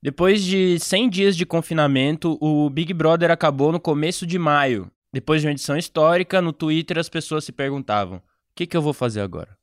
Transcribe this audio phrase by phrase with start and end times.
[0.00, 4.88] Depois de 100 dias de confinamento, o Big Brother acabou no começo de maio.
[5.12, 8.22] Depois de uma edição histórica, no Twitter as pessoas se perguntavam: o
[8.54, 9.58] que, que eu vou fazer agora?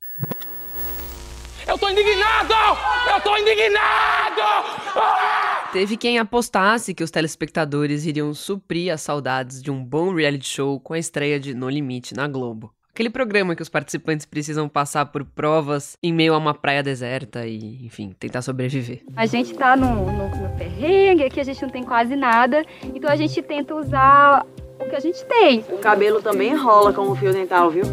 [1.65, 2.53] Eu tô indignado!
[3.13, 4.41] Eu tô indignado!
[4.97, 5.69] Ah!
[5.71, 10.79] Teve quem apostasse que os telespectadores iriam suprir as saudades de um bom reality show
[10.81, 12.73] com a estreia de No Limite na Globo.
[12.95, 17.45] Aquele programa que os participantes precisam passar por provas em meio a uma praia deserta
[17.45, 19.03] e, enfim, tentar sobreviver.
[19.17, 22.63] A gente tá no, no, no perrengue, aqui a gente não tem quase nada,
[22.93, 24.45] então a gente tenta usar
[24.79, 25.59] o que a gente tem.
[25.71, 27.83] O cabelo também rola com o fio dental, viu?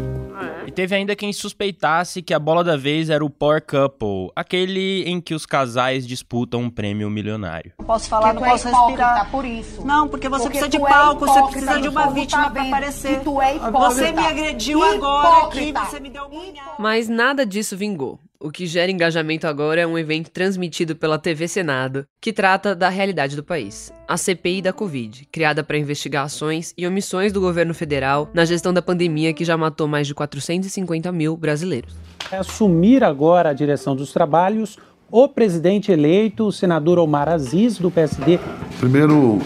[0.65, 5.03] E teve ainda quem suspeitasse que a bola da vez era o Power Couple, aquele
[5.03, 7.73] em que os casais disputam um prêmio milionário.
[7.77, 9.31] Não posso falar, porque não posso é respirar.
[9.31, 9.85] por isso.
[9.85, 13.21] Não, porque você porque precisa de palco, é você precisa de uma vítima para aparecer.
[13.21, 15.05] tu é você me agrediu hipócrita.
[15.05, 18.19] agora aqui, você me deu uma Mas nada disso vingou.
[18.43, 22.89] O que gera engajamento agora é um evento transmitido pela TV Senado, que trata da
[22.89, 23.89] realidade do país.
[24.05, 28.73] A CPI da Covid, criada para investigar ações e omissões do governo federal na gestão
[28.73, 31.95] da pandemia que já matou mais de 450 mil brasileiros.
[32.29, 34.77] É assumir agora a direção dos trabalhos
[35.09, 38.39] o presidente eleito, o senador Omar Aziz, do PSD.
[38.77, 39.39] Primeiro,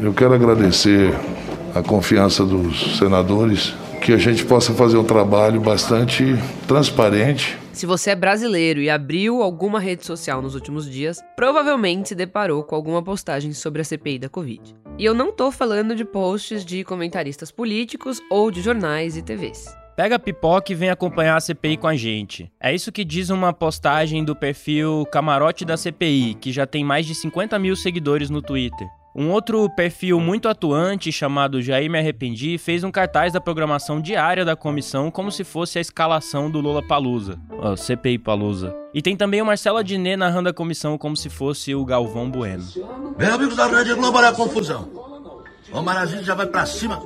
[0.00, 1.12] eu quero agradecer
[1.74, 6.24] a confiança dos senadores, que a gente possa fazer um trabalho bastante
[6.66, 12.14] transparente se você é brasileiro e abriu alguma rede social nos últimos dias, provavelmente se
[12.16, 14.74] deparou com alguma postagem sobre a CPI da Covid.
[14.98, 19.66] E eu não tô falando de posts de comentaristas políticos ou de jornais e TVs.
[19.94, 22.50] Pega a pipoca e vem acompanhar a CPI com a gente.
[22.58, 27.06] É isso que diz uma postagem do perfil Camarote da CPI, que já tem mais
[27.06, 28.88] de 50 mil seguidores no Twitter.
[29.20, 34.44] Um outro perfil muito atuante, chamado Jair Me Arrependi, fez um cartaz da programação diária
[34.44, 38.72] da comissão como se fosse a escalação do Lula Palusa, oh, CPI Palusa.
[38.94, 42.64] E tem também o Marcelo Adnet narrando a comissão como se fosse o Galvão Bueno.
[43.18, 44.88] Meu amigo da Rede Globo, olha a confusão.
[45.72, 47.02] O Marazinho já vai pra cima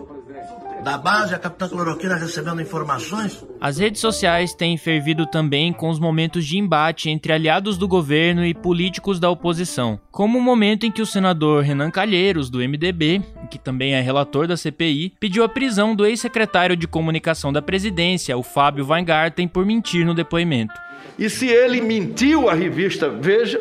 [0.82, 3.44] da base, a capitã cloroquina recebendo informações.
[3.60, 8.44] As redes sociais têm fervido também com os momentos de embate entre aliados do governo
[8.44, 13.22] e políticos da oposição, como o momento em que o senador Renan Calheiros, do MDB,
[13.50, 18.36] que também é relator da CPI, pediu a prisão do ex-secretário de comunicação da presidência,
[18.36, 20.74] o Fábio Weingarten, por mentir no depoimento.
[21.18, 23.60] E se ele mentiu à revista Veja,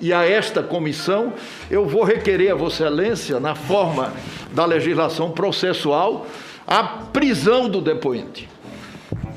[0.00, 1.32] e a esta comissão,
[1.70, 4.12] eu vou requerer a Vossa Excelência, na forma
[4.52, 6.26] da legislação processual,
[6.68, 8.46] a prisão do depoente.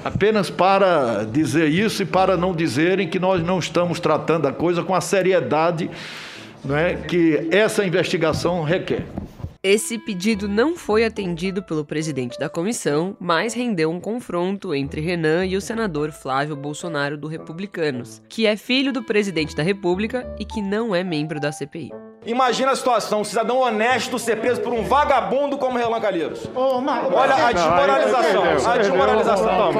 [0.03, 4.83] Apenas para dizer isso e para não dizerem que nós não estamos tratando a coisa
[4.83, 5.89] com a seriedade
[6.63, 9.05] não é, que essa investigação requer.
[9.63, 15.45] Esse pedido não foi atendido pelo presidente da comissão, mas rendeu um confronto entre Renan
[15.45, 20.45] e o senador Flávio Bolsonaro do Republicanos, que é filho do presidente da República e
[20.45, 22.10] que não é membro da CPI.
[22.23, 26.47] Imagina a situação, um cidadão honesto ser preso por um vagabundo como Relan Calheiros.
[26.55, 29.71] Olha a desmoralização, a desmoralização.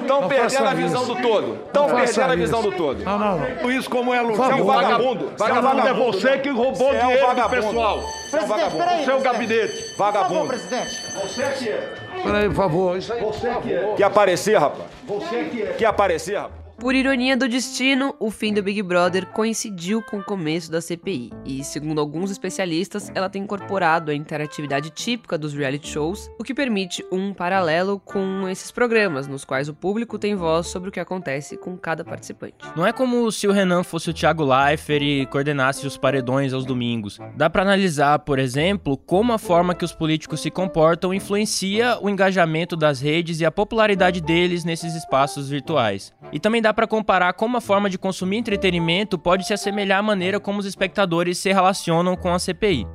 [0.00, 1.58] Estão perdendo a visão do todo.
[1.66, 3.04] Estão perdendo a visão do todo.
[3.04, 3.70] Não, não, não.
[3.70, 5.32] Isso como é Você é um vagabundo.
[5.36, 8.00] Vagabundo é você que roubou é dinheiro do pessoal.
[8.30, 9.04] Presidente, peraí.
[9.04, 9.94] Seu gabinete.
[9.98, 10.46] Vagabundo.
[10.46, 11.12] presidente.
[11.22, 11.94] Você que é.
[12.22, 12.96] Peraí, por favor.
[12.96, 13.20] Isso aí.
[13.20, 13.94] Você que é.
[13.96, 14.88] Quer aparecer, rapaz?
[15.06, 15.66] Você que é.
[15.74, 16.59] Quer aparecer, rapaz?
[16.80, 21.30] Por ironia do destino, o fim do Big Brother coincidiu com o começo da CPI,
[21.44, 26.54] e segundo alguns especialistas, ela tem incorporado a interatividade típica dos reality shows, o que
[26.54, 30.98] permite um paralelo com esses programas, nos quais o público tem voz sobre o que
[30.98, 32.56] acontece com cada participante.
[32.74, 36.64] Não é como se o Renan fosse o Thiago Leifert e coordenasse os paredões aos
[36.64, 37.18] domingos.
[37.36, 42.08] Dá para analisar, por exemplo, como a forma que os políticos se comportam influencia o
[42.08, 46.10] engajamento das redes e a popularidade deles nesses espaços virtuais.
[46.32, 49.98] E também dá dá para comparar como a forma de consumir entretenimento pode se assemelhar
[49.98, 52.86] à maneira como os espectadores se relacionam com a CPI.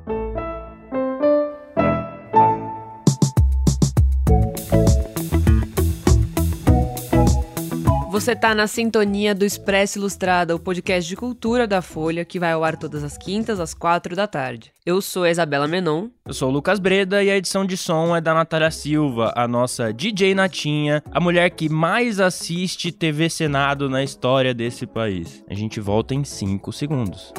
[8.26, 12.50] Você tá na sintonia do Expresso Ilustrada, o podcast de cultura da Folha, que vai
[12.50, 14.72] ao ar todas as quintas, às quatro da tarde.
[14.84, 16.08] Eu sou a Isabela Menon.
[16.26, 19.46] Eu sou o Lucas Breda e a edição de som é da Natália Silva, a
[19.46, 25.44] nossa DJ Natinha, a mulher que mais assiste TV Senado na história desse país.
[25.48, 27.32] A gente volta em cinco segundos.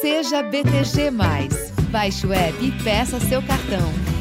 [0.00, 1.12] Seja BTG.
[1.92, 4.19] Baixe o app e peça seu cartão.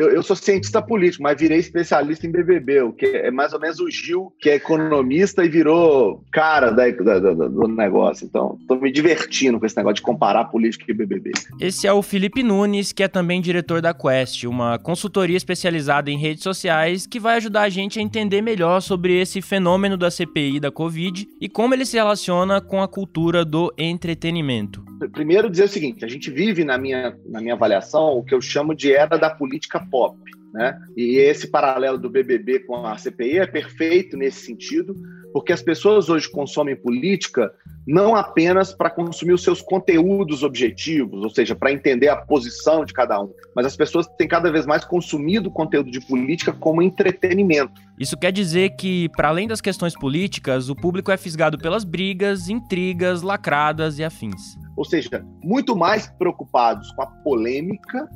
[0.00, 3.60] Eu, eu, sou cientista político, mas virei especialista em BBB, o que é mais ou
[3.60, 8.26] menos o Gil, que é economista e virou cara da, da, da, do negócio.
[8.26, 11.32] Então, tô me divertindo com esse negócio de comparar política e BBB.
[11.60, 16.18] Esse é o Felipe Nunes, que é também diretor da Quest, uma consultoria especializada em
[16.18, 20.60] redes sociais que vai ajudar a gente a entender melhor sobre esse fenômeno da CPI
[20.60, 24.84] da Covid e como ele se relaciona com a cultura do entretenimento.
[25.12, 28.40] Primeiro dizer o seguinte, a gente vive na minha, na minha avaliação o que eu
[28.40, 30.16] chamo de era da política pop.
[30.52, 30.78] Né?
[30.96, 34.94] E esse paralelo do BBB com a CPI é perfeito nesse sentido,
[35.32, 37.52] porque as pessoas hoje consomem política
[37.86, 42.92] não apenas para consumir os seus conteúdos objetivos, ou seja, para entender a posição de
[42.92, 47.80] cada um, mas as pessoas têm cada vez mais consumido conteúdo de política como entretenimento.
[47.98, 52.48] Isso quer dizer que, para além das questões políticas, o público é fisgado pelas brigas,
[52.48, 54.56] intrigas, lacradas e afins.
[54.76, 58.08] Ou seja, muito mais preocupados com a polêmica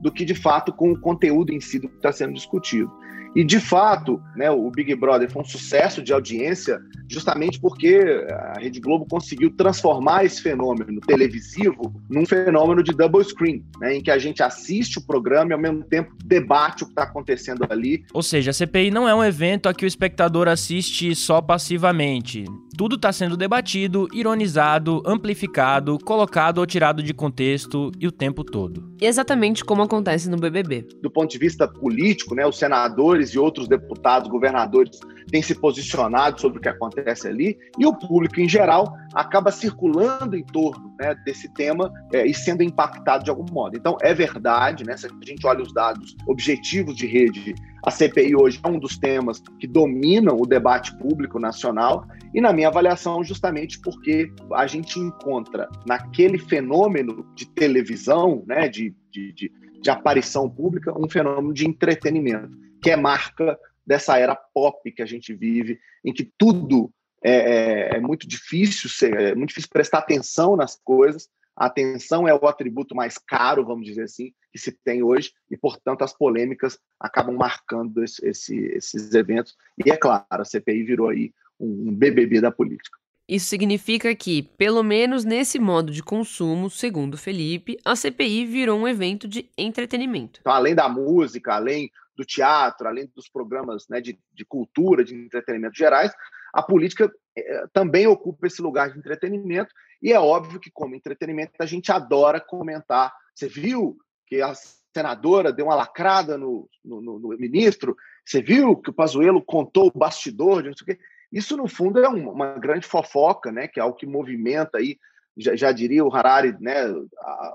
[0.00, 2.90] do que de fato com o conteúdo em si do que está sendo discutido.
[3.34, 6.80] E de fato, né, o Big Brother foi um sucesso de audiência
[7.10, 13.64] justamente porque a Rede Globo conseguiu transformar esse fenômeno televisivo num fenômeno de double screen,
[13.80, 16.92] né, em que a gente assiste o programa e ao mesmo tempo debate o que
[16.92, 18.04] está acontecendo ali.
[18.12, 22.44] Ou seja, a CPI não é um evento a que o espectador assiste só passivamente.
[22.76, 28.87] Tudo está sendo debatido, ironizado, amplificado, colocado ou tirado de contexto e o tempo todo.
[29.00, 30.86] Exatamente como acontece no BBB.
[31.00, 34.98] Do ponto de vista político, né, os senadores e outros deputados, governadores
[35.30, 40.36] têm se posicionado sobre o que acontece ali e o público em geral acaba circulando
[40.36, 43.76] em torno né, desse tema é, e sendo impactado de algum modo.
[43.76, 48.34] Então é verdade, né, se a gente olha os dados objetivos de rede, a CPI
[48.34, 53.22] hoje é um dos temas que dominam o debate público nacional e na minha avaliação
[53.22, 60.50] justamente porque a gente encontra naquele fenômeno de televisão, né, de, de, de, de aparição
[60.50, 65.78] pública, um fenômeno de entretenimento, que é marca dessa era pop que a gente vive,
[66.04, 66.92] em que tudo
[67.24, 71.28] é, é, é muito difícil, ser, é muito difícil prestar atenção nas coisas.
[71.56, 75.56] A atenção é o atributo mais caro, vamos dizer assim, que se tem hoje, e,
[75.56, 79.56] portanto, as polêmicas acabam marcando esse, esse, esses eventos.
[79.84, 82.98] E, é claro, a CPI virou aí um BBB da política.
[83.28, 88.88] Isso significa que, pelo menos nesse modo de consumo, segundo Felipe, a CPI virou um
[88.88, 90.40] evento de entretenimento.
[90.40, 95.14] Então, além da música, além do teatro, além dos programas né, de, de cultura, de
[95.14, 96.10] entretenimento gerais,
[96.54, 99.74] a política é, também ocupa esse lugar de entretenimento.
[100.02, 103.12] E é óbvio que, como entretenimento, a gente adora comentar.
[103.34, 104.52] Você viu que a
[104.94, 107.96] senadora deu uma lacrada no, no, no ministro?
[108.24, 110.98] Você viu que o Pazuello contou o bastidor não sei o quê?
[111.32, 113.68] Isso, no fundo, é uma grande fofoca, né?
[113.68, 114.98] que é algo que movimenta aí,
[115.36, 116.86] já, já diria o Harari, né?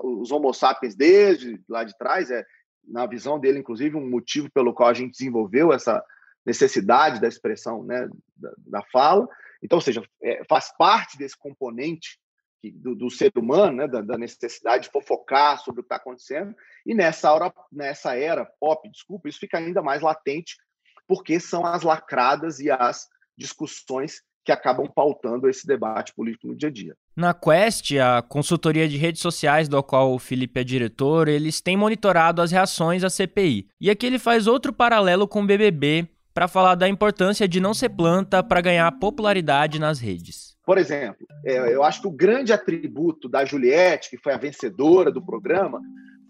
[0.02, 2.44] os homo sapiens desde lá de trás, é,
[2.86, 6.02] na visão dele, inclusive, um motivo pelo qual a gente desenvolveu essa
[6.46, 8.08] necessidade da expressão né?
[8.36, 9.28] da, da fala.
[9.62, 12.18] Então, ou seja, é, faz parte desse componente
[12.70, 16.54] do, do, ser humano, né, da, da, necessidade de fofocar sobre o que está acontecendo.
[16.86, 20.56] E nessa hora, nessa era pop, desculpa, isso fica ainda mais latente,
[21.06, 26.68] porque são as lacradas e as discussões que acabam pautando esse debate político no dia
[26.68, 26.96] a dia.
[27.16, 31.76] Na Quest, a consultoria de redes sociais do qual o Felipe é diretor, eles têm
[31.76, 33.68] monitorado as reações à CPI.
[33.80, 37.72] E aqui ele faz outro paralelo com o BBB para falar da importância de não
[37.72, 40.56] ser planta para ganhar popularidade nas redes.
[40.66, 45.12] Por exemplo, é, eu acho que o grande atributo da Juliette, que foi a vencedora
[45.12, 45.80] do programa,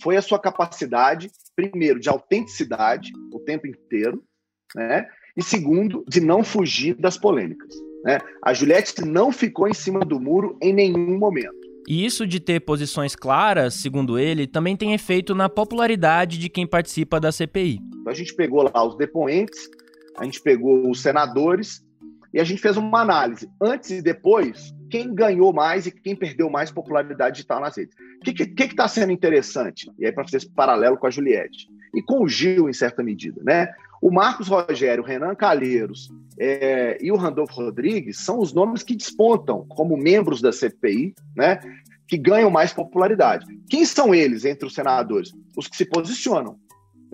[0.03, 4.23] foi a sua capacidade, primeiro, de autenticidade o tempo inteiro,
[4.75, 5.07] né?
[5.37, 7.75] E segundo, de não fugir das polêmicas.
[8.05, 8.19] Né?
[8.45, 11.65] A Juliette não ficou em cima do muro em nenhum momento.
[11.89, 16.67] E isso de ter posições claras, segundo ele, também tem efeito na popularidade de quem
[16.67, 17.79] participa da CPI.
[18.07, 19.69] A gente pegou lá os depoentes,
[20.19, 21.85] a gente pegou os senadores
[22.33, 26.51] e a gente fez uma análise antes e depois, quem ganhou mais e quem perdeu
[26.51, 27.95] mais popularidade digital nas redes.
[28.21, 29.91] O que está sendo interessante?
[29.99, 33.03] E aí, para fazer esse paralelo com a Juliette e com o Gil, em certa
[33.03, 33.69] medida, né?
[34.03, 38.97] O Marcos Rogério, o Renan Calheiros é, e o Randolfo Rodrigues são os nomes que
[38.97, 41.59] despontam como membros da CPI, né?
[42.07, 43.47] Que ganham mais popularidade.
[43.71, 45.33] Quem são eles entre os senadores?
[45.57, 46.59] Os que se posicionam.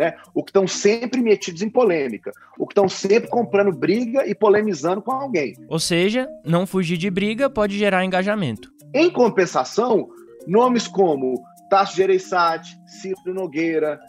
[0.00, 0.14] Né?
[0.32, 5.02] O que estão sempre metidos em polêmica, o que estão sempre comprando briga e polemizando
[5.02, 5.54] com alguém.
[5.68, 8.72] Ou seja, não fugir de briga pode gerar engajamento.
[8.94, 10.08] Em compensação,
[10.46, 14.00] nomes como Tasso Gereissati, Ciro Nogueira,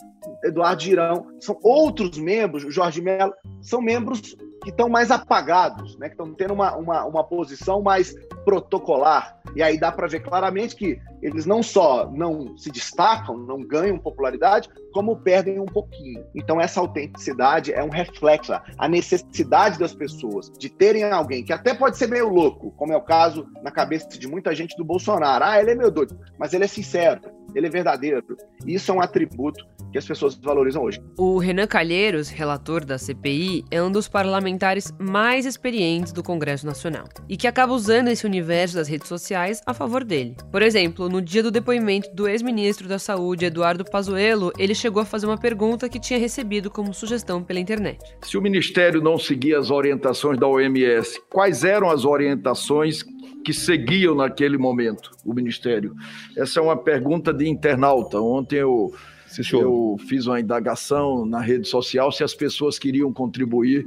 [0.45, 4.21] Eduardo Girão, são outros membros, Jorge Mello, são membros
[4.63, 9.37] que estão mais apagados, né, que estão tendo uma, uma, uma posição mais protocolar.
[9.57, 13.97] E aí dá para ver claramente que eles não só não se destacam, não ganham
[13.97, 16.23] popularidade, como perdem um pouquinho.
[16.35, 21.73] Então essa autenticidade é um reflexo, a necessidade das pessoas de terem alguém que até
[21.73, 25.43] pode ser meio louco, como é o caso na cabeça de muita gente do Bolsonaro.
[25.43, 27.21] Ah, ele é meio doido, mas ele é sincero,
[27.55, 28.37] ele é verdadeiro.
[28.65, 31.01] Isso é um atributo que as pessoas valorizam hoje.
[31.17, 37.05] O Renan Calheiros, relator da CPI, é um dos parlamentares mais experientes do Congresso Nacional
[37.27, 40.35] e que acaba usando esse universo das redes sociais a favor dele.
[40.51, 45.05] Por exemplo, no dia do depoimento do ex-ministro da Saúde, Eduardo Pazuello, ele chegou a
[45.05, 47.99] fazer uma pergunta que tinha recebido como sugestão pela internet.
[48.21, 53.03] Se o ministério não seguia as orientações da OMS, quais eram as orientações
[53.43, 55.93] que seguiam naquele momento o ministério?
[56.37, 58.19] Essa é uma pergunta de internauta.
[58.19, 58.93] Ontem eu
[59.53, 63.85] eu fiz uma indagação na rede social se as pessoas queriam contribuir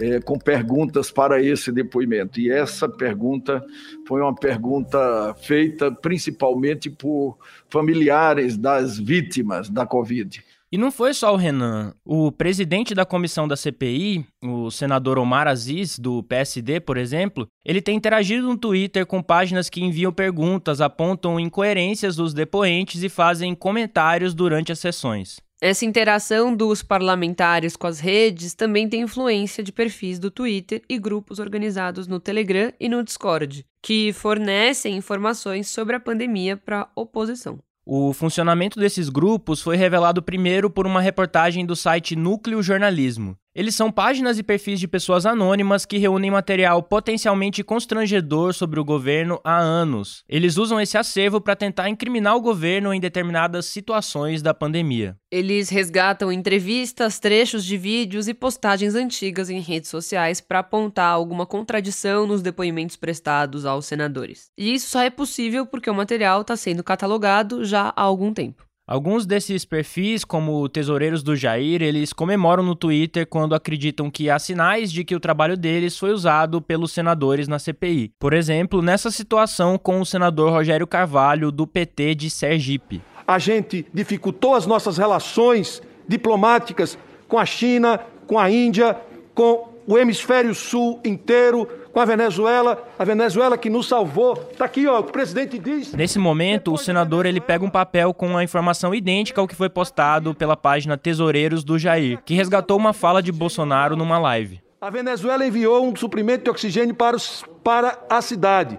[0.00, 2.40] é, com perguntas para esse depoimento.
[2.40, 3.64] E essa pergunta
[4.06, 7.38] foi uma pergunta feita principalmente por
[7.70, 10.42] familiares das vítimas da Covid.
[10.70, 11.94] E não foi só o Renan.
[12.04, 17.80] O presidente da comissão da CPI, o senador Omar Aziz, do PSD, por exemplo, ele
[17.80, 23.54] tem interagido no Twitter com páginas que enviam perguntas, apontam incoerências dos depoentes e fazem
[23.54, 25.36] comentários durante as sessões.
[25.60, 30.98] Essa interação dos parlamentares com as redes também tem influência de perfis do Twitter e
[30.98, 36.88] grupos organizados no Telegram e no Discord, que fornecem informações sobre a pandemia para a
[36.94, 37.58] oposição.
[37.86, 43.38] O funcionamento desses grupos foi revelado primeiro por uma reportagem do site Núcleo Jornalismo.
[43.56, 48.84] Eles são páginas e perfis de pessoas anônimas que reúnem material potencialmente constrangedor sobre o
[48.84, 50.22] governo há anos.
[50.28, 55.16] Eles usam esse acervo para tentar incriminar o governo em determinadas situações da pandemia.
[55.32, 61.46] Eles resgatam entrevistas, trechos de vídeos e postagens antigas em redes sociais para apontar alguma
[61.46, 64.50] contradição nos depoimentos prestados aos senadores.
[64.58, 68.65] E isso só é possível porque o material está sendo catalogado já há algum tempo.
[68.88, 74.38] Alguns desses perfis, como tesoureiros do Jair, eles comemoram no Twitter quando acreditam que há
[74.38, 78.12] sinais de que o trabalho deles foi usado pelos senadores na CPI.
[78.16, 83.02] Por exemplo, nessa situação com o senador Rogério Carvalho, do PT de Sergipe.
[83.26, 88.96] A gente dificultou as nossas relações diplomáticas com a China, com a Índia,
[89.34, 94.36] com o hemisfério sul inteiro, com a Venezuela, a Venezuela que nos salvou.
[94.36, 95.94] Tá aqui, ó, o presidente diz.
[95.94, 99.70] Nesse momento, o senador ele pega um papel com a informação idêntica ao que foi
[99.70, 104.60] postado pela página Tesoureiros do Jair, que resgatou uma fala de Bolsonaro numa live.
[104.78, 108.78] A Venezuela enviou um suprimento de oxigênio para, os, para a cidade.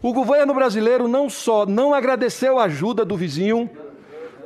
[0.00, 3.68] O governo brasileiro não só não agradeceu a ajuda do vizinho,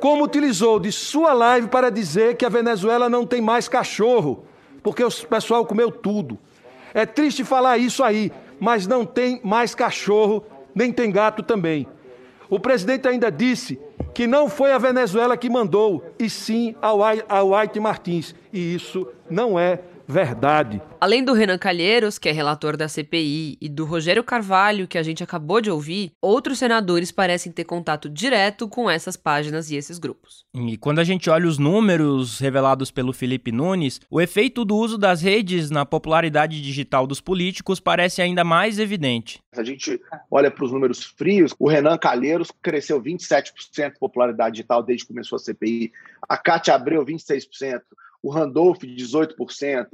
[0.01, 4.43] como utilizou de sua live para dizer que a Venezuela não tem mais cachorro,
[4.83, 6.37] porque o pessoal comeu tudo.
[6.93, 10.43] É triste falar isso aí, mas não tem mais cachorro,
[10.73, 11.87] nem tem gato também.
[12.49, 13.79] O presidente ainda disse
[14.13, 18.33] que não foi a Venezuela que mandou, e sim a White Martins.
[18.51, 20.81] E isso não é verdade.
[20.99, 25.03] Além do Renan Calheiros, que é relator da CPI, e do Rogério Carvalho, que a
[25.03, 29.99] gente acabou de ouvir, outros senadores parecem ter contato direto com essas páginas e esses
[29.99, 30.45] grupos.
[30.55, 34.97] E quando a gente olha os números revelados pelo Felipe Nunes, o efeito do uso
[34.97, 39.39] das redes na popularidade digital dos políticos parece ainda mais evidente.
[39.55, 40.01] A gente
[40.31, 45.13] olha para os números frios, o Renan Calheiros cresceu 27% de popularidade digital desde que
[45.13, 45.91] começou a CPI,
[46.27, 47.81] a Cátia Abreu 26%,
[48.21, 49.87] o Randolph 18%,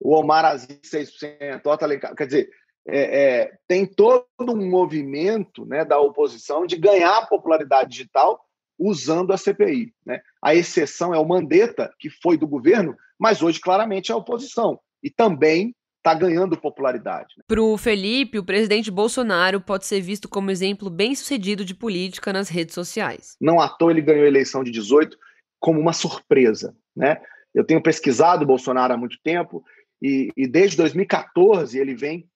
[0.00, 2.50] o Omar Aziz 6%, o Alencar, quer dizer,
[2.86, 8.40] é, é, tem todo um movimento né, da oposição de ganhar popularidade digital
[8.78, 9.94] usando a CPI.
[10.04, 10.20] Né?
[10.42, 14.80] A exceção é o Mandetta, que foi do governo, mas hoje claramente é a oposição.
[15.02, 17.34] E também está ganhando popularidade.
[17.38, 17.44] Né?
[17.46, 22.32] Para o Felipe, o presidente Bolsonaro pode ser visto como exemplo bem sucedido de política
[22.32, 23.36] nas redes sociais.
[23.40, 25.16] Não à toa ele ganhou a eleição de 18
[25.60, 26.74] como uma surpresa.
[26.94, 27.20] Né?
[27.54, 29.64] Eu tenho pesquisado Bolsonaro há muito tempo
[30.00, 32.28] e, e desde 2014 ele vem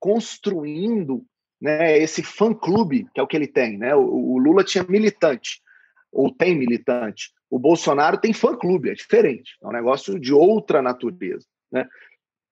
[0.00, 1.24] construindo
[1.60, 3.78] né, esse fã-clube, que é o que ele tem.
[3.78, 3.94] Né?
[3.94, 5.62] O, o, Lula tinha militante,
[6.10, 7.30] ou tem militante.
[7.48, 9.56] O Bolsonaro tem fã-clube, é diferente.
[9.62, 11.46] É um negócio de outra natureza.
[11.70, 11.86] Né?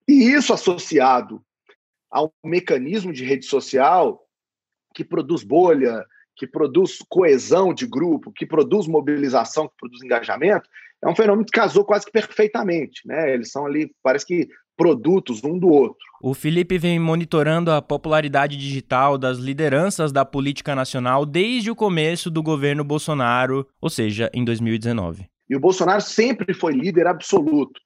[0.07, 1.43] E isso associado
[2.09, 4.25] ao mecanismo de rede social
[4.95, 6.05] que produz bolha,
[6.37, 10.69] que produz coesão de grupo, que produz mobilização, que produz engajamento,
[11.03, 13.33] é um fenômeno que casou quase que perfeitamente, né?
[13.33, 15.99] Eles são ali, parece que produtos um do outro.
[16.23, 22.31] O Felipe vem monitorando a popularidade digital das lideranças da política nacional desde o começo
[22.31, 25.27] do governo Bolsonaro, ou seja, em 2019.
[25.49, 27.81] E o Bolsonaro sempre foi líder absoluto.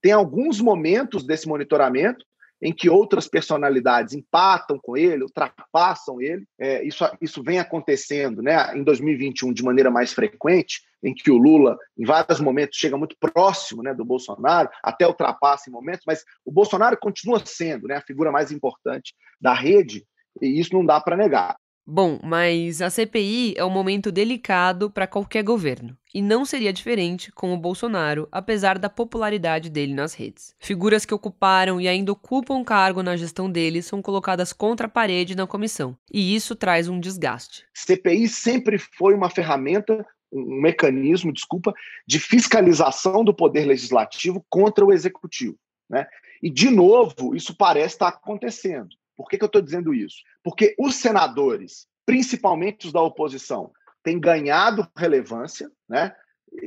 [0.00, 2.24] Tem alguns momentos desse monitoramento
[2.62, 6.46] em que outras personalidades empatam com ele, ultrapassam ele.
[6.56, 11.36] É, isso, isso vem acontecendo né, em 2021 de maneira mais frequente, em que o
[11.36, 16.24] Lula, em vários momentos, chega muito próximo né, do Bolsonaro, até ultrapassa em momentos, mas
[16.44, 20.06] o Bolsonaro continua sendo né, a figura mais importante da rede,
[20.40, 21.56] e isso não dá para negar.
[21.84, 25.96] Bom, mas a CPI é um momento delicado para qualquer governo.
[26.14, 30.54] E não seria diferente com o Bolsonaro, apesar da popularidade dele nas redes.
[30.60, 35.34] Figuras que ocuparam e ainda ocupam cargo na gestão dele são colocadas contra a parede
[35.34, 35.96] na comissão.
[36.12, 37.66] E isso traz um desgaste.
[37.74, 41.74] CPI sempre foi uma ferramenta um mecanismo, desculpa,
[42.06, 45.58] de fiscalização do poder legislativo contra o executivo.
[45.90, 46.06] Né?
[46.42, 48.88] E, de novo, isso parece estar acontecendo.
[49.16, 50.16] Por que, que eu estou dizendo isso?
[50.42, 53.70] Porque os senadores, principalmente os da oposição,
[54.02, 56.14] têm ganhado relevância, né?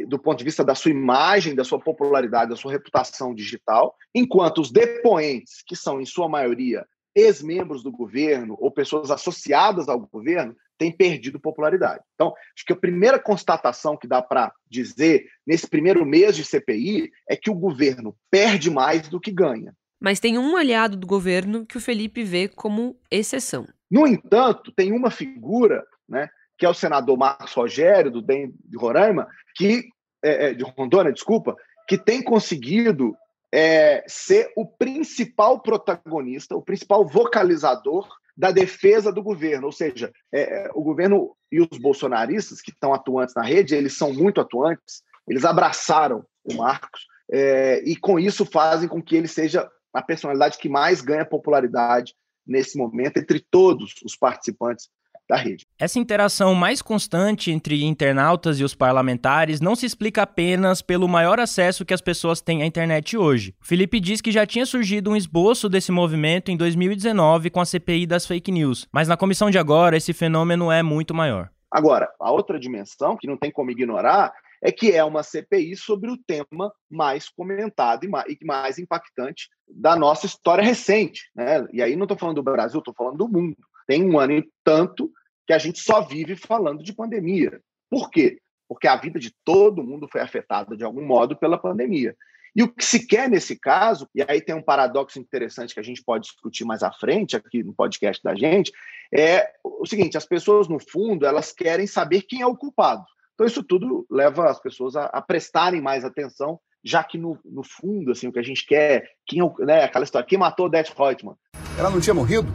[0.08, 4.60] do ponto de vista da sua imagem, da sua popularidade, da sua reputação digital, enquanto
[4.60, 10.56] os depoentes, que são em sua maioria ex-membros do governo ou pessoas associadas ao governo,
[10.78, 12.04] têm perdido popularidade.
[12.14, 17.10] Então, acho que a primeira constatação que dá para dizer nesse primeiro mês de CPI
[17.30, 19.74] é que o governo perde mais do que ganha.
[20.00, 23.68] Mas tem um aliado do governo que o Felipe vê como exceção.
[23.90, 28.78] No entanto, tem uma figura, né, que é o senador Marcos Rogério, do DEM de
[28.78, 29.90] Roraima, que,
[30.24, 31.56] é, é, de Rondônia, desculpa,
[31.88, 33.16] que tem conseguido
[33.54, 39.68] é, ser o principal protagonista, o principal vocalizador da defesa do governo.
[39.68, 43.98] Ou seja, é, é, o governo e os bolsonaristas que estão atuantes na rede, eles
[43.98, 49.28] são muito atuantes, eles abraçaram o Marcos é, e com isso fazem com que ele
[49.28, 52.14] seja a personalidade que mais ganha popularidade
[52.46, 54.90] nesse momento entre todos os participantes
[55.28, 55.66] da rede.
[55.80, 61.40] Essa interação mais constante entre internautas e os parlamentares não se explica apenas pelo maior
[61.40, 63.56] acesso que as pessoas têm à internet hoje.
[63.60, 68.06] Felipe diz que já tinha surgido um esboço desse movimento em 2019 com a CPI
[68.06, 71.50] das fake news, mas na comissão de agora esse fenômeno é muito maior.
[71.72, 74.32] Agora, a outra dimensão que não tem como ignorar
[74.66, 80.26] é que é uma CPI sobre o tema mais comentado e mais impactante da nossa
[80.26, 81.30] história recente.
[81.36, 81.68] Né?
[81.72, 83.58] E aí não estou falando do Brasil, estou falando do mundo.
[83.86, 85.12] Tem um ano e tanto
[85.46, 87.62] que a gente só vive falando de pandemia.
[87.92, 88.40] Por quê?
[88.68, 92.16] Porque a vida de todo mundo foi afetada de algum modo pela pandemia.
[92.56, 95.84] E o que se quer nesse caso, e aí tem um paradoxo interessante que a
[95.84, 98.72] gente pode discutir mais à frente aqui no podcast da gente,
[99.14, 103.06] é o seguinte: as pessoas, no fundo, elas querem saber quem é o culpado.
[103.36, 107.64] Então, isso tudo leva as pessoas a, a prestarem mais atenção, já que, no, no,
[107.64, 110.94] fundo, assim, o que a gente quer, quem, é né, aquela história, quem matou Odette
[110.98, 111.36] Reutemann?
[111.78, 112.48] Ela não tinha morrido?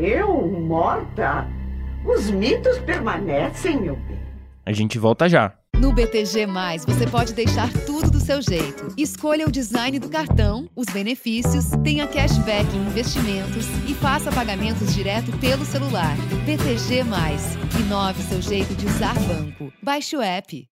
[0.00, 1.46] Eu, morta?
[2.06, 4.18] Os mitos permanecem, meu bem.
[4.64, 5.54] A gente volta já.
[5.82, 6.46] No BTG,
[6.86, 8.94] você pode deixar tudo do seu jeito.
[8.96, 15.36] Escolha o design do cartão, os benefícios, tenha cashback em investimentos e faça pagamentos direto
[15.40, 16.16] pelo celular.
[16.46, 17.00] BTG,
[17.80, 19.72] inove seu jeito de usar banco.
[19.82, 20.68] Baixe o app.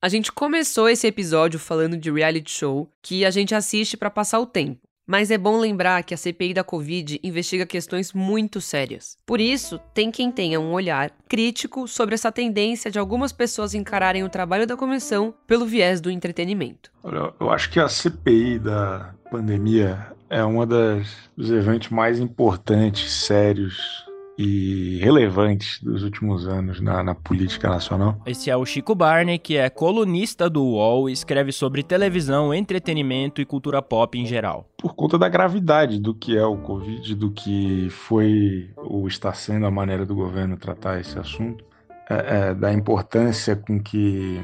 [0.00, 4.38] A gente começou esse episódio falando de reality show que a gente assiste para passar
[4.38, 4.78] o tempo.
[5.06, 9.16] Mas é bom lembrar que a CPI da Covid investiga questões muito sérias.
[9.26, 14.22] Por isso, tem quem tenha um olhar crítico sobre essa tendência de algumas pessoas encararem
[14.22, 16.90] o trabalho da comissão pelo viés do entretenimento.
[17.02, 24.06] Olha, eu acho que a CPI da pandemia é um dos eventos mais importantes, sérios
[24.38, 28.20] e relevantes dos últimos anos na, na, política nacional.
[28.26, 33.40] Esse é o Chico Barney, que é colunista do UOL e escreve sobre televisão, entretenimento
[33.40, 34.66] e cultura pop em geral.
[34.78, 39.66] Por conta da gravidade do que é o Covid, do que foi ou está sendo
[39.66, 41.64] a maneira do governo tratar esse assunto,
[42.08, 44.40] é, é, da importância com que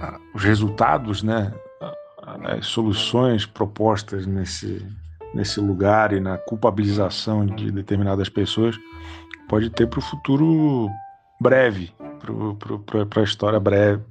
[0.00, 1.52] a, os resultados, né,
[2.44, 4.86] as soluções propostas nesse,
[5.34, 8.76] nesse lugar e na culpabilização de determinadas pessoas
[9.52, 10.88] pode ter para o futuro
[11.38, 11.92] breve,
[13.10, 14.02] para a história breve,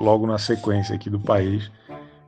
[0.00, 1.70] logo na sequência aqui do país,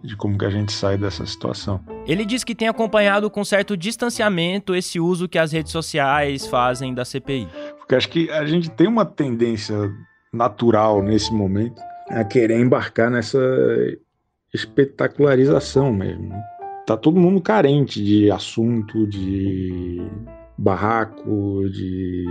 [0.04, 1.80] de como que a gente sai dessa situação.
[2.06, 6.92] Ele diz que tem acompanhado com certo distanciamento esse uso que as redes sociais fazem
[6.92, 7.48] da CPI.
[7.78, 9.90] Porque acho que a gente tem uma tendência
[10.30, 13.38] natural nesse momento a querer embarcar nessa
[14.52, 16.28] espetacularização mesmo.
[16.28, 16.42] Né?
[16.86, 20.06] Tá todo mundo carente de assunto, de
[20.60, 22.24] barraco, de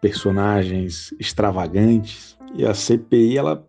[0.00, 2.38] personagens extravagantes.
[2.54, 3.66] E a CPI ela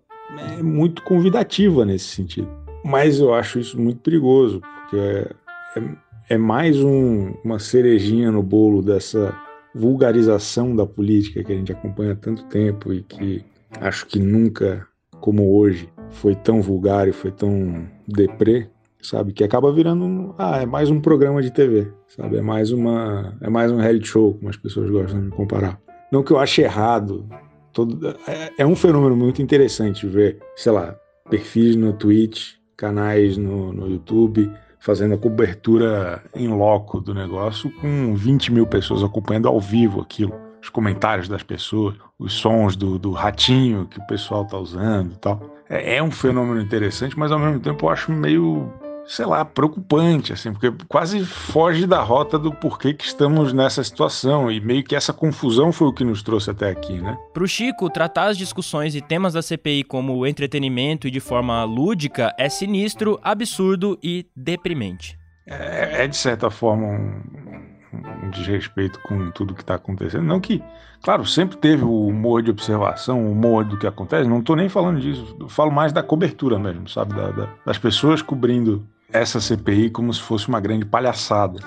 [0.58, 2.50] é muito convidativa nesse sentido.
[2.84, 5.32] Mas eu acho isso muito perigoso, porque é,
[5.78, 5.84] é,
[6.32, 9.36] é mais um, uma cerejinha no bolo dessa
[9.74, 13.44] vulgarização da política que a gente acompanha há tanto tempo e que
[13.80, 14.86] acho que nunca,
[15.20, 18.70] como hoje, foi tão vulgar e foi tão deprê
[19.10, 19.34] sabe?
[19.34, 22.38] Que acaba virando, ah, é mais um programa de TV, sabe?
[22.38, 25.80] É mais uma, é mais um reality show, como as pessoas gostam de comparar.
[26.12, 27.28] Não que eu ache errado,
[27.74, 30.96] todo, é, é um fenômeno muito interessante ver, sei lá,
[31.30, 38.14] perfis no Twitch, canais no, no YouTube, fazendo a cobertura em loco do negócio, com
[38.16, 40.34] 20 mil pessoas acompanhando ao vivo aquilo.
[40.62, 45.18] Os comentários das pessoas, os sons do, do ratinho que o pessoal tá usando e
[45.18, 45.42] tal.
[45.70, 48.72] É, é um fenômeno interessante, mas ao mesmo tempo eu acho meio
[49.08, 54.52] sei lá, preocupante, assim, porque quase foge da rota do porquê que estamos nessa situação
[54.52, 57.18] e meio que essa confusão foi o que nos trouxe até aqui, né?
[57.34, 62.34] Pro Chico, tratar as discussões e temas da CPI como entretenimento e de forma lúdica
[62.38, 65.18] é sinistro, absurdo e deprimente.
[65.48, 70.24] É, é de certa forma um, um desrespeito com tudo que está acontecendo.
[70.24, 70.64] Não que,
[71.04, 74.68] claro, sempre teve o humor de observação, o humor do que acontece, não estou nem
[74.68, 77.14] falando disso, falo mais da cobertura mesmo, sabe?
[77.14, 81.60] Da, da, das pessoas cobrindo essa CPI como se fosse uma grande palhaçada.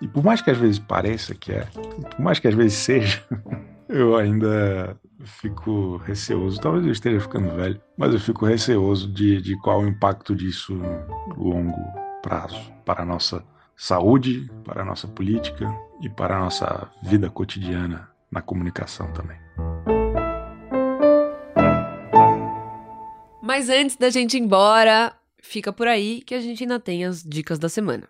[0.00, 1.66] E por mais que às vezes pareça que é,
[2.10, 3.22] por mais que às vezes seja,
[3.88, 6.60] eu ainda fico receoso.
[6.60, 10.74] Talvez eu esteja ficando velho, mas eu fico receoso de, de qual o impacto disso
[10.74, 11.76] no longo
[12.22, 13.42] prazo para a nossa
[13.76, 15.66] saúde, para a nossa política
[16.00, 19.38] e para a nossa vida cotidiana na comunicação também.
[23.42, 27.22] Mas antes da gente ir embora, fica por aí que a gente ainda tem as
[27.22, 28.08] dicas da semana.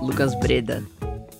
[0.00, 0.82] Lucas Breda,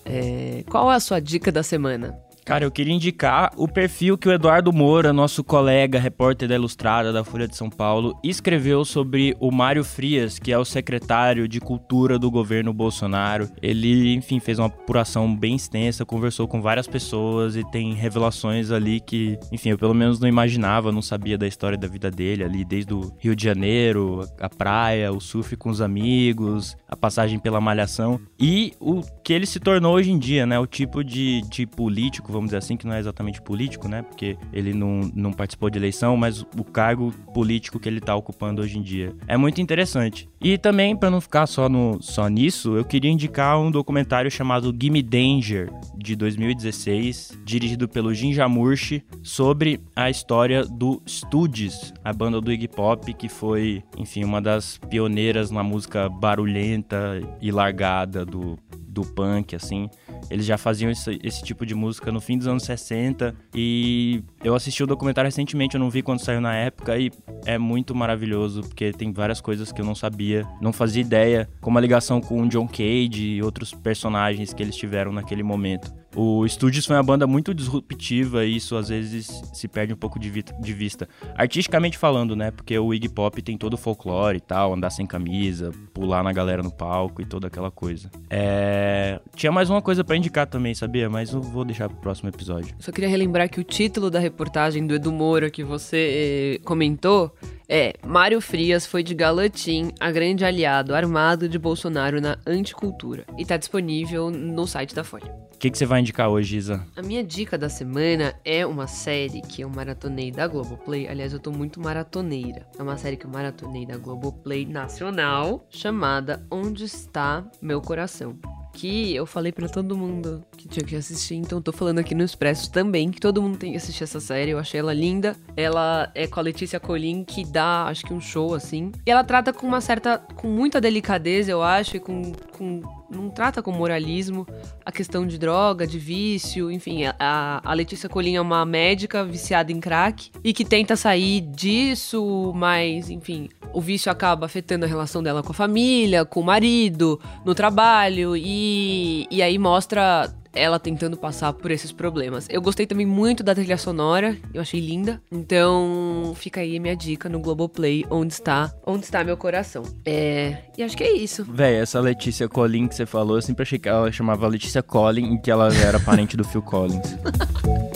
[0.04, 2.18] é, qual é a sua dica da semana?
[2.44, 7.12] Cara, eu queria indicar o perfil que o Eduardo Moura, nosso colega, repórter da Ilustrada
[7.12, 11.60] da Folha de São Paulo, escreveu sobre o Mário Frias, que é o secretário de
[11.60, 13.48] Cultura do governo Bolsonaro.
[13.62, 18.98] Ele, enfim, fez uma apuração bem extensa, conversou com várias pessoas e tem revelações ali
[18.98, 22.64] que, enfim, eu pelo menos não imaginava, não sabia da história da vida dele ali,
[22.64, 27.60] desde o Rio de Janeiro, a praia, o surf com os amigos, a passagem pela
[27.60, 30.58] malhação e o que ele se tornou hoje em dia, né?
[30.58, 34.02] O tipo de, de político vamos dizer assim, que não é exatamente político, né?
[34.02, 38.62] Porque ele não, não participou de eleição, mas o cargo político que ele está ocupando
[38.62, 39.14] hoje em dia.
[39.26, 40.28] É muito interessante.
[40.40, 44.74] E também, para não ficar só, no, só nisso, eu queria indicar um documentário chamado
[44.76, 52.40] Gimme Danger, de 2016, dirigido pelo Jim Jamurchi, sobre a história do Studies, a banda
[52.40, 58.58] do Iggy Pop, que foi, enfim, uma das pioneiras na música barulhenta e largada do,
[58.92, 59.88] do punk, assim.
[60.30, 64.54] Eles já faziam esse, esse, tipo de música no fim dos anos 60 e eu
[64.54, 67.10] assisti o documentário recentemente, eu não vi quando saiu na época e
[67.46, 71.78] é muito maravilhoso porque tem várias coisas que eu não sabia, não fazia ideia, como
[71.78, 76.01] a ligação com o John Cage e outros personagens que eles tiveram naquele momento.
[76.14, 80.18] O Studios foi uma banda muito disruptiva e isso às vezes se perde um pouco
[80.18, 81.08] de, de, vista.
[81.34, 82.50] Artisticamente falando, né?
[82.50, 86.32] Porque o Iggy Pop tem todo o folclore e tal, andar sem camisa, pular na
[86.32, 88.10] galera no palco e toda aquela coisa.
[88.28, 89.20] É...
[89.34, 91.08] Tinha mais uma coisa para indicar também, sabia?
[91.08, 92.74] Mas eu vou deixar pro próximo episódio.
[92.78, 97.34] Só queria relembrar que o título da reportagem do Edu Moura que você eh, comentou
[97.68, 103.46] é Mário Frias foi de Galatim a grande aliado armado de Bolsonaro na anticultura e
[103.46, 105.32] tá disponível no site da Folha.
[105.54, 106.86] O que, que você vai indicar hoje, Isa?
[106.94, 111.08] A minha dica da semana é uma série que eu maratonei da Globoplay.
[111.08, 112.66] Aliás, eu tô muito maratoneira.
[112.78, 118.38] É uma série que eu maratonei da Globoplay nacional chamada Onde Está Meu Coração
[118.72, 122.24] que eu falei para todo mundo que tinha que assistir, então tô falando aqui no
[122.24, 124.52] Expresso também, que todo mundo tem que assistir essa série.
[124.52, 125.36] Eu achei ela linda.
[125.56, 128.90] Ela é com a Letícia Colin, que dá, acho que um show assim.
[129.06, 130.18] E ela trata com uma certa.
[130.18, 132.32] com muita delicadeza, eu acho, e com.
[132.56, 134.46] com não trata com moralismo
[134.84, 137.04] a questão de droga, de vício, enfim.
[137.18, 142.52] A, a Letícia Colin é uma médica viciada em crack e que tenta sair disso,
[142.54, 147.20] mas, enfim, o vício acaba afetando a relação dela com a família, com o marido,
[147.44, 152.46] no trabalho e e, aí mostra ela tentando passar por esses problemas.
[152.50, 155.20] Eu gostei também muito da trilha sonora, eu achei linda.
[155.30, 159.82] Então, fica aí a minha dica no Globoplay, onde está, onde está meu coração.
[160.04, 161.44] É, e acho que é isso.
[161.44, 165.34] Véi, essa Letícia Collin que você falou, eu sempre achei que ela chamava Letícia Collin
[165.34, 167.02] e que ela era parente do Phil Collins.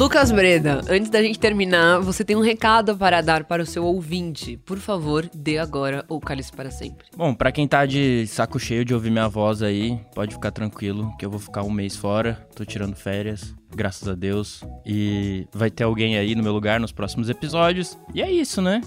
[0.00, 3.84] Lucas Breda, antes da gente terminar, você tem um recado para dar para o seu
[3.84, 4.56] ouvinte.
[4.64, 7.04] Por favor, dê agora ou cale-se para sempre.
[7.14, 11.14] Bom, para quem tá de saco cheio de ouvir minha voz aí, pode ficar tranquilo
[11.18, 14.64] que eu vou ficar um mês fora, tô tirando férias, graças a Deus.
[14.86, 17.98] E vai ter alguém aí no meu lugar nos próximos episódios.
[18.14, 18.80] E é isso, né?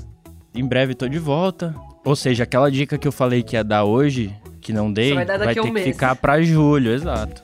[0.56, 1.76] Em breve tô de volta.
[2.04, 5.26] Ou seja, aquela dica que eu falei que ia dar hoje, que não dei, vai,
[5.26, 5.86] vai ter um que mês.
[5.86, 7.44] ficar para julho, exato.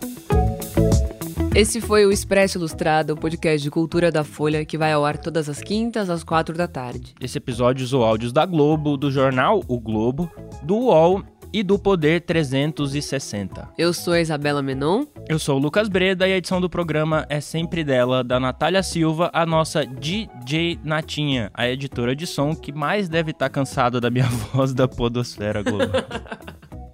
[1.60, 5.18] Esse foi o Expresso Ilustrado, o podcast de cultura da Folha, que vai ao ar
[5.18, 7.14] todas as quintas, às quatro da tarde.
[7.20, 10.32] Esse episódio usou áudios da Globo, do jornal O Globo,
[10.64, 13.72] do UOL e do Poder 360.
[13.78, 15.04] Eu sou a Isabela Menon.
[15.28, 18.82] Eu sou o Lucas Breda e a edição do programa é sempre dela, da Natália
[18.82, 24.00] Silva, a nossa DJ Natinha, a editora de som que mais deve estar tá cansada
[24.00, 25.92] da minha voz da podosfera Globo.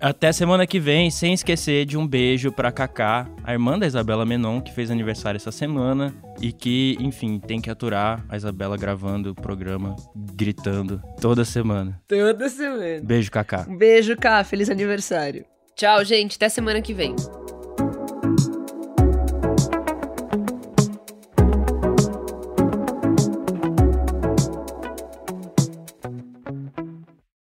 [0.06, 4.24] Até semana que vem, sem esquecer de um beijo pra Kaká, a irmã da Isabela
[4.24, 9.32] Menon, que fez aniversário essa semana e que, enfim, tem que aturar a Isabela gravando
[9.32, 12.00] o programa, gritando toda semana.
[12.08, 13.02] Toda semana.
[13.04, 13.66] Beijo, Kaká.
[13.68, 14.44] Um beijo, Ká.
[14.44, 15.44] Feliz aniversário.
[15.76, 16.36] Tchau, gente.
[16.36, 17.16] Até semana que vem.